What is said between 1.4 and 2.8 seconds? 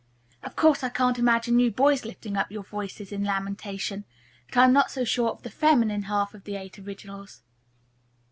you boys lifting up your